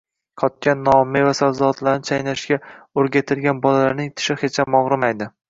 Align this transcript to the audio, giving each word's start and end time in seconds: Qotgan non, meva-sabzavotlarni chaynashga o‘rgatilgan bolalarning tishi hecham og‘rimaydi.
Qotgan 0.43 0.79
non, 0.85 1.11
meva-sabzavotlarni 1.15 2.07
chaynashga 2.09 2.59
o‘rgatilgan 3.03 3.61
bolalarning 3.69 4.11
tishi 4.19 4.41
hecham 4.47 4.81
og‘rimaydi. 4.83 5.31